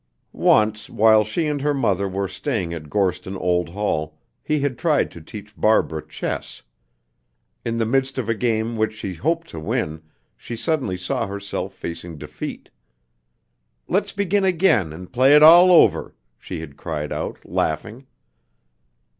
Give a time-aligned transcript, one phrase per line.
[0.33, 5.11] Once, while she and her mother were staying at Gorston Old Hall, he had tried
[5.11, 6.63] to teach Barbara chess.
[7.63, 10.01] In the midst of a game which she hoped to win,
[10.35, 12.71] she suddenly saw herself facing defeat.
[13.87, 18.07] "Let's begin again, and play it all over!" she had cried out, laughing.